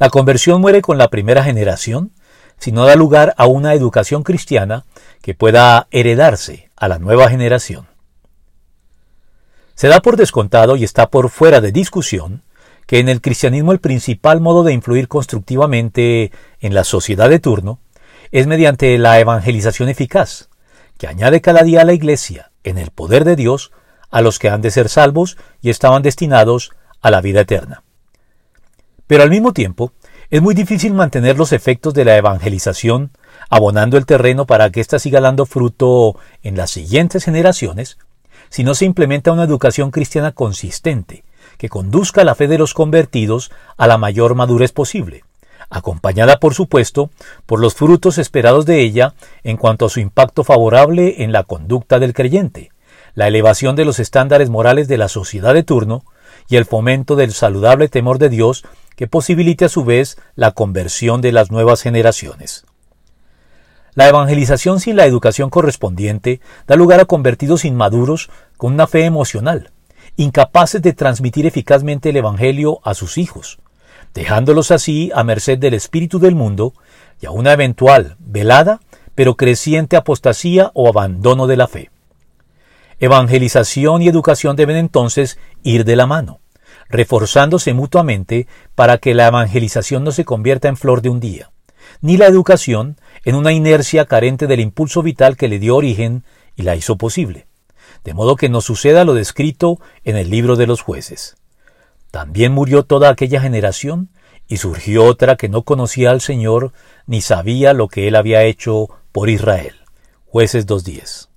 [0.00, 2.12] La conversión muere con la primera generación
[2.58, 4.86] si no da lugar a una educación cristiana
[5.20, 7.86] que pueda heredarse a la nueva generación.
[9.74, 12.44] Se da por descontado y está por fuera de discusión
[12.86, 17.78] que en el cristianismo el principal modo de influir constructivamente en la sociedad de turno
[18.32, 20.48] es mediante la evangelización eficaz,
[20.96, 23.70] que añade cada día a la Iglesia, en el poder de Dios,
[24.10, 26.70] a los que han de ser salvos y estaban destinados
[27.02, 27.82] a la vida eterna.
[29.10, 29.90] Pero al mismo tiempo,
[30.30, 33.10] es muy difícil mantener los efectos de la evangelización,
[33.48, 36.14] abonando el terreno para que ésta siga dando fruto
[36.44, 37.98] en las siguientes generaciones,
[38.50, 41.24] si no se implementa una educación cristiana consistente,
[41.58, 45.24] que conduzca la fe de los convertidos a la mayor madurez posible,
[45.70, 47.10] acompañada por supuesto
[47.46, 51.98] por los frutos esperados de ella en cuanto a su impacto favorable en la conducta
[51.98, 52.70] del creyente,
[53.14, 56.04] la elevación de los estándares morales de la sociedad de turno
[56.48, 58.64] y el fomento del saludable temor de Dios
[59.00, 62.66] que posibilite a su vez la conversión de las nuevas generaciones.
[63.94, 69.70] La evangelización sin la educación correspondiente da lugar a convertidos inmaduros con una fe emocional,
[70.16, 73.60] incapaces de transmitir eficazmente el Evangelio a sus hijos,
[74.12, 76.74] dejándolos así a merced del espíritu del mundo
[77.22, 78.80] y a una eventual, velada,
[79.14, 81.90] pero creciente apostasía o abandono de la fe.
[82.98, 86.40] Evangelización y educación deben entonces ir de la mano
[86.88, 91.50] reforzándose mutuamente para que la evangelización no se convierta en flor de un día,
[92.00, 96.24] ni la educación en una inercia carente del impulso vital que le dio origen
[96.56, 97.46] y la hizo posible,
[98.04, 101.36] de modo que no suceda lo descrito en el libro de los jueces.
[102.10, 104.10] También murió toda aquella generación,
[104.50, 106.72] y surgió otra que no conocía al Señor
[107.06, 109.76] ni sabía lo que él había hecho por Israel.
[110.26, 111.29] Jueces 2.10.